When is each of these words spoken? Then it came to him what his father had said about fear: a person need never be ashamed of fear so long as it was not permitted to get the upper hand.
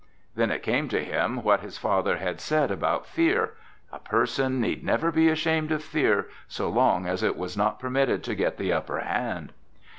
Then 0.33 0.49
it 0.49 0.63
came 0.63 0.87
to 0.89 1.03
him 1.03 1.43
what 1.43 1.59
his 1.59 1.77
father 1.77 2.17
had 2.17 2.41
said 2.41 2.71
about 2.71 3.05
fear: 3.05 3.53
a 3.91 3.99
person 3.99 4.59
need 4.59 4.83
never 4.83 5.11
be 5.11 5.29
ashamed 5.29 5.71
of 5.71 5.83
fear 5.83 6.27
so 6.47 6.71
long 6.71 7.05
as 7.05 7.21
it 7.21 7.37
was 7.37 7.55
not 7.55 7.79
permitted 7.79 8.23
to 8.23 8.33
get 8.33 8.57
the 8.57 8.73
upper 8.73 8.99
hand. 9.01 9.53